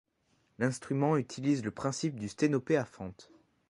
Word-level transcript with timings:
L'instrument 0.57 1.15
utilise 1.15 1.63
le 1.63 1.69
principe 1.69 2.19
du 2.19 2.27
sténopé 2.27 2.75
à 2.75 2.85
fente. 2.85 3.29